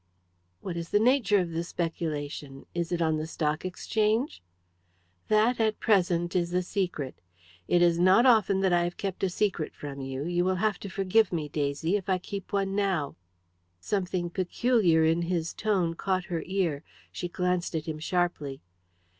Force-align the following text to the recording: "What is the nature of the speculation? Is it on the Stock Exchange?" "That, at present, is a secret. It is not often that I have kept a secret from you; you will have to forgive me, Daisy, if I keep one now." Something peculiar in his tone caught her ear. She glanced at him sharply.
"What 0.61 0.77
is 0.77 0.89
the 0.89 0.99
nature 0.99 1.37
of 1.37 1.51
the 1.51 1.63
speculation? 1.63 2.65
Is 2.73 2.91
it 2.91 3.03
on 3.03 3.17
the 3.17 3.27
Stock 3.27 3.63
Exchange?" 3.63 4.41
"That, 5.27 5.59
at 5.59 5.79
present, 5.79 6.35
is 6.35 6.55
a 6.55 6.63
secret. 6.63 7.21
It 7.67 7.83
is 7.83 7.99
not 7.99 8.25
often 8.25 8.61
that 8.61 8.73
I 8.73 8.83
have 8.85 8.97
kept 8.97 9.23
a 9.23 9.29
secret 9.29 9.75
from 9.75 10.01
you; 10.01 10.23
you 10.25 10.43
will 10.43 10.55
have 10.55 10.79
to 10.79 10.89
forgive 10.89 11.31
me, 11.31 11.49
Daisy, 11.49 11.97
if 11.97 12.09
I 12.09 12.17
keep 12.17 12.51
one 12.51 12.73
now." 12.73 13.15
Something 13.79 14.31
peculiar 14.31 15.05
in 15.05 15.21
his 15.21 15.53
tone 15.53 15.93
caught 15.93 16.25
her 16.33 16.41
ear. 16.47 16.83
She 17.11 17.27
glanced 17.27 17.75
at 17.75 17.85
him 17.85 17.99
sharply. 17.99 18.59